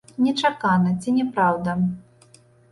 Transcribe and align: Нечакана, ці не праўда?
Нечакана, 0.27 0.95
ці 1.05 1.15
не 1.19 1.27
праўда? 1.37 1.79